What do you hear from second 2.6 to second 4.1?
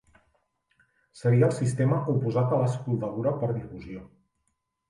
la soldadura per difusió.